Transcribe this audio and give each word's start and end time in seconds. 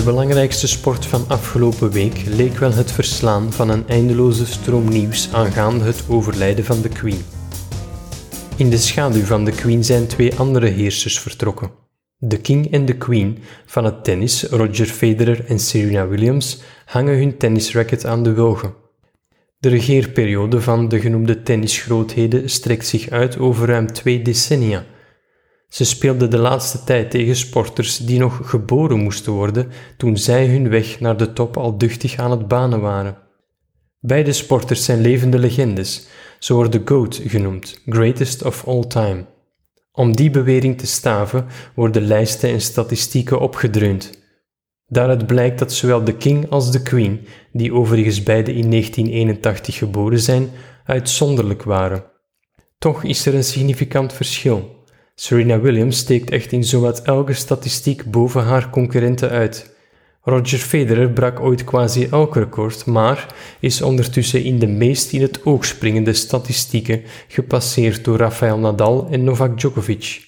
De 0.00 0.06
belangrijkste 0.06 0.68
sport 0.68 1.06
van 1.06 1.24
afgelopen 1.28 1.90
week 1.90 2.22
leek 2.26 2.58
wel 2.58 2.72
het 2.72 2.92
verslaan 2.92 3.52
van 3.52 3.68
een 3.68 3.88
eindeloze 3.88 4.46
stroom 4.46 4.88
nieuws 4.88 5.32
aangaande 5.32 5.84
het 5.84 6.04
overlijden 6.08 6.64
van 6.64 6.80
de 6.82 6.88
Queen. 6.88 7.20
In 8.56 8.70
de 8.70 8.78
schaduw 8.78 9.22
van 9.22 9.44
de 9.44 9.50
Queen 9.50 9.84
zijn 9.84 10.06
twee 10.06 10.34
andere 10.34 10.66
heersers 10.66 11.20
vertrokken. 11.20 11.70
De 12.16 12.40
King 12.40 12.72
en 12.72 12.84
de 12.84 12.96
Queen 12.96 13.38
van 13.66 13.84
het 13.84 14.04
tennis, 14.04 14.42
Roger 14.42 14.86
Federer 14.86 15.44
en 15.44 15.58
Serena 15.58 16.08
Williams, 16.08 16.62
hangen 16.84 17.18
hun 17.18 17.36
tennisracket 17.36 18.06
aan 18.06 18.22
de 18.22 18.32
wilgen. 18.32 18.74
De 19.58 19.68
regeerperiode 19.68 20.60
van 20.60 20.88
de 20.88 21.00
genoemde 21.00 21.42
tennisgrootheden 21.42 22.50
strekt 22.50 22.86
zich 22.86 23.08
uit 23.08 23.38
over 23.38 23.68
ruim 23.68 23.92
twee 23.92 24.22
decennia. 24.22 24.84
Ze 25.70 25.84
speelden 25.84 26.30
de 26.30 26.38
laatste 26.38 26.84
tijd 26.84 27.10
tegen 27.10 27.36
sporters 27.36 27.96
die 27.96 28.18
nog 28.18 28.40
geboren 28.42 28.98
moesten 28.98 29.32
worden 29.32 29.70
toen 29.96 30.16
zij 30.16 30.46
hun 30.46 30.68
weg 30.68 31.00
naar 31.00 31.16
de 31.16 31.32
top 31.32 31.56
al 31.56 31.78
duchtig 31.78 32.16
aan 32.16 32.30
het 32.30 32.48
banen 32.48 32.80
waren. 32.80 33.18
Beide 34.00 34.32
sporters 34.32 34.84
zijn 34.84 35.00
levende 35.00 35.38
legendes, 35.38 36.06
zo 36.38 36.54
wordt 36.54 36.72
de 36.72 36.82
GOAT 36.84 37.20
genoemd, 37.24 37.80
Greatest 37.86 38.44
of 38.44 38.66
All 38.66 38.84
Time. 38.84 39.26
Om 39.92 40.16
die 40.16 40.30
bewering 40.30 40.78
te 40.78 40.86
staven 40.86 41.46
worden 41.74 42.02
lijsten 42.02 42.50
en 42.50 42.60
statistieken 42.60 43.40
opgedreund. 43.40 44.18
Daaruit 44.86 45.26
blijkt 45.26 45.58
dat 45.58 45.72
zowel 45.72 46.04
de 46.04 46.16
King 46.16 46.50
als 46.50 46.72
de 46.72 46.82
Queen, 46.82 47.26
die 47.52 47.72
overigens 47.74 48.22
beide 48.22 48.54
in 48.54 48.70
1981 48.70 49.76
geboren 49.76 50.20
zijn, 50.20 50.50
uitzonderlijk 50.84 51.62
waren. 51.62 52.04
Toch 52.78 53.04
is 53.04 53.26
er 53.26 53.34
een 53.34 53.44
significant 53.44 54.12
verschil. 54.12 54.79
Serena 55.22 55.60
Williams 55.60 55.98
steekt 55.98 56.30
echt 56.30 56.52
in 56.52 56.64
zowat 56.64 57.02
elke 57.02 57.32
statistiek 57.32 58.04
boven 58.04 58.42
haar 58.42 58.70
concurrenten 58.70 59.30
uit. 59.30 59.74
Roger 60.22 60.58
Federer 60.58 61.10
brak 61.10 61.40
ooit 61.40 61.64
quasi 61.64 62.06
elk 62.10 62.34
record, 62.34 62.86
maar 62.86 63.34
is 63.58 63.82
ondertussen 63.82 64.44
in 64.44 64.58
de 64.58 64.66
meest 64.66 65.12
in 65.12 65.22
het 65.22 65.46
oog 65.46 65.64
springende 65.64 66.12
statistieken 66.12 67.02
gepasseerd 67.28 68.04
door 68.04 68.16
Rafael 68.16 68.58
Nadal 68.58 69.08
en 69.10 69.24
Novak 69.24 69.58
Djokovic. 69.58 70.26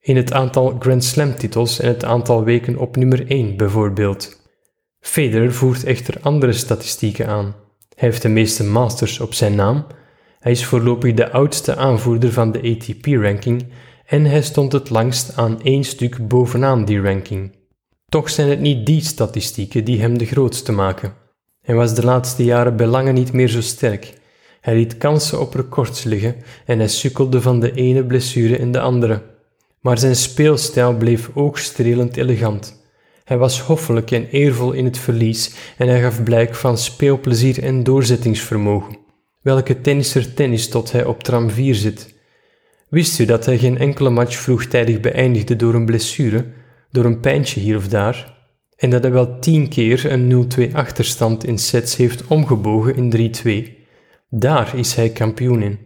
In 0.00 0.16
het 0.16 0.32
aantal 0.32 0.76
Grand 0.78 1.04
Slam 1.04 1.34
titels 1.34 1.80
en 1.80 1.88
het 1.88 2.04
aantal 2.04 2.44
weken 2.44 2.78
op 2.78 2.96
nummer 2.96 3.26
1 3.26 3.56
bijvoorbeeld. 3.56 4.40
Federer 5.00 5.52
voert 5.52 5.84
echter 5.84 6.14
andere 6.20 6.52
statistieken 6.52 7.26
aan. 7.26 7.54
Hij 7.94 8.08
heeft 8.08 8.22
de 8.22 8.28
meeste 8.28 8.64
Masters 8.64 9.20
op 9.20 9.34
zijn 9.34 9.54
naam, 9.54 9.86
hij 10.40 10.52
is 10.52 10.64
voorlopig 10.64 11.14
de 11.14 11.30
oudste 11.30 11.76
aanvoerder 11.76 12.32
van 12.32 12.52
de 12.52 12.76
ATP-ranking 12.76 13.66
en 14.10 14.24
hij 14.24 14.42
stond 14.42 14.72
het 14.72 14.90
langst 14.90 15.36
aan 15.36 15.62
één 15.62 15.84
stuk 15.84 16.28
bovenaan 16.28 16.84
die 16.84 17.00
ranking. 17.00 17.52
Toch 18.08 18.30
zijn 18.30 18.48
het 18.48 18.60
niet 18.60 18.86
die 18.86 19.00
statistieken 19.00 19.84
die 19.84 20.00
hem 20.00 20.18
de 20.18 20.26
grootste 20.26 20.72
maken. 20.72 21.14
Hij 21.62 21.74
was 21.74 21.94
de 21.94 22.04
laatste 22.04 22.44
jaren 22.44 22.76
bij 22.76 22.86
lange 22.86 23.12
niet 23.12 23.32
meer 23.32 23.48
zo 23.48 23.60
sterk. 23.60 24.14
Hij 24.60 24.74
liet 24.74 24.98
kansen 24.98 25.40
op 25.40 25.54
records 25.54 26.04
liggen 26.04 26.36
en 26.66 26.78
hij 26.78 26.88
sukkelde 26.88 27.40
van 27.40 27.60
de 27.60 27.72
ene 27.72 28.04
blessure 28.04 28.58
in 28.58 28.72
de 28.72 28.80
andere. 28.80 29.22
Maar 29.80 29.98
zijn 29.98 30.16
speelstijl 30.16 30.96
bleef 30.96 31.30
oogstrelend 31.34 32.16
elegant. 32.16 32.82
Hij 33.24 33.38
was 33.38 33.60
hoffelijk 33.60 34.10
en 34.10 34.28
eervol 34.28 34.72
in 34.72 34.84
het 34.84 34.98
verlies 34.98 35.54
en 35.76 35.88
hij 35.88 36.00
gaf 36.02 36.22
blijk 36.22 36.54
van 36.54 36.78
speelplezier 36.78 37.62
en 37.62 37.82
doorzettingsvermogen. 37.82 38.98
Welke 39.42 39.80
tennisser 39.80 40.34
tennis 40.34 40.68
tot 40.68 40.92
hij 40.92 41.04
op 41.04 41.22
tram 41.22 41.50
4 41.50 41.74
zit? 41.74 42.18
Wist 42.90 43.18
u 43.18 43.24
dat 43.24 43.46
hij 43.46 43.58
geen 43.58 43.78
enkele 43.78 44.10
match 44.10 44.36
vroegtijdig 44.36 45.00
beëindigde 45.00 45.56
door 45.56 45.74
een 45.74 45.84
blessure, 45.84 46.44
door 46.90 47.04
een 47.04 47.20
pijntje 47.20 47.60
hier 47.60 47.76
of 47.76 47.88
daar? 47.88 48.38
En 48.76 48.90
dat 48.90 49.02
hij 49.02 49.12
wel 49.12 49.38
tien 49.38 49.68
keer 49.68 50.12
een 50.12 50.48
0-2 50.58 50.72
achterstand 50.72 51.44
in 51.44 51.58
sets 51.58 51.96
heeft 51.96 52.26
omgebogen 52.26 52.94
in 52.94 53.32
3-2? 53.68 53.78
Daar 54.28 54.76
is 54.76 54.94
hij 54.94 55.10
kampioen 55.10 55.62
in. 55.62 55.78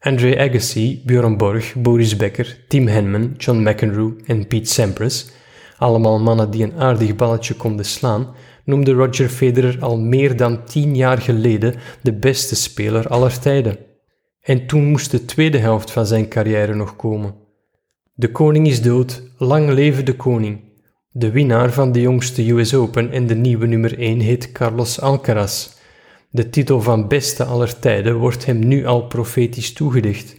Andre 0.00 0.38
Agassi, 0.38 1.02
Björn 1.04 1.36
Borg, 1.36 1.74
Boris 1.74 2.16
Becker, 2.16 2.58
Tim 2.68 2.86
Henman, 2.86 3.34
John 3.36 3.68
McEnroe 3.68 4.14
en 4.26 4.46
Pete 4.46 4.72
Sampras, 4.72 5.30
allemaal 5.76 6.18
mannen 6.18 6.50
die 6.50 6.62
een 6.62 6.78
aardig 6.78 7.16
balletje 7.16 7.54
konden 7.54 7.84
slaan, 7.84 8.34
noemde 8.64 8.92
Roger 8.92 9.28
Federer 9.28 9.76
al 9.80 9.98
meer 9.98 10.36
dan 10.36 10.64
tien 10.64 10.96
jaar 10.96 11.18
geleden 11.18 11.74
de 12.02 12.12
beste 12.12 12.56
speler 12.56 13.08
aller 13.08 13.38
tijden. 13.38 13.85
En 14.46 14.66
toen 14.66 14.84
moest 14.84 15.10
de 15.10 15.24
tweede 15.24 15.58
helft 15.58 15.90
van 15.90 16.06
zijn 16.06 16.28
carrière 16.28 16.74
nog 16.74 16.96
komen. 16.96 17.34
De 18.14 18.30
koning 18.30 18.66
is 18.66 18.82
dood, 18.82 19.22
lang 19.38 19.70
leven 19.70 20.04
de 20.04 20.16
koning. 20.16 20.60
De 21.10 21.30
winnaar 21.30 21.72
van 21.72 21.92
de 21.92 22.00
jongste 22.00 22.50
US 22.50 22.74
Open 22.74 23.10
en 23.10 23.26
de 23.26 23.34
nieuwe 23.34 23.66
nummer 23.66 23.98
1 23.98 24.20
heet 24.20 24.52
Carlos 24.52 25.00
Alcaraz. 25.00 25.68
De 26.30 26.50
titel 26.50 26.80
van 26.80 27.08
beste 27.08 27.44
aller 27.44 27.78
tijden 27.78 28.14
wordt 28.14 28.46
hem 28.46 28.58
nu 28.58 28.86
al 28.86 29.06
profetisch 29.06 29.72
toegedicht. 29.72 30.34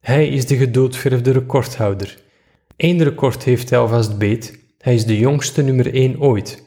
Hij 0.00 0.28
is 0.28 0.46
de 0.46 0.56
gedoodverfde 0.56 1.30
recordhouder. 1.30 2.18
Eén 2.76 3.02
record 3.02 3.42
heeft 3.44 3.70
hij 3.70 3.78
alvast 3.78 4.18
beet, 4.18 4.58
hij 4.78 4.94
is 4.94 5.06
de 5.06 5.18
jongste 5.18 5.62
nummer 5.62 5.94
1 5.94 6.20
ooit. 6.20 6.62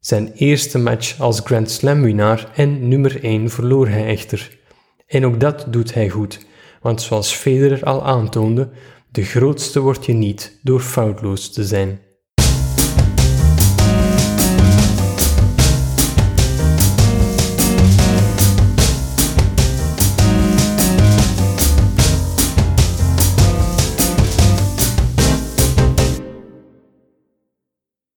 Zijn 0.00 0.32
eerste 0.32 0.78
match 0.78 1.20
als 1.20 1.40
Grand 1.40 1.70
Slam 1.70 2.02
winnaar 2.02 2.52
en 2.54 2.88
nummer 2.88 3.24
1 3.24 3.50
verloor 3.50 3.88
hij 3.88 4.06
echter. 4.06 4.58
En 5.08 5.26
ook 5.26 5.40
dat 5.40 5.66
doet 5.68 5.94
hij 5.94 6.08
goed, 6.08 6.46
want 6.80 7.02
zoals 7.02 7.32
Federer 7.32 7.84
al 7.84 8.04
aantoonde, 8.04 8.68
de 9.10 9.24
grootste 9.24 9.80
word 9.80 10.06
je 10.06 10.12
niet 10.12 10.58
door 10.62 10.80
foutloos 10.80 11.52
te 11.52 11.64
zijn. 11.64 12.00